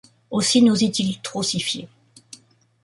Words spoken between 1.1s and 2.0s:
trop s’y fier.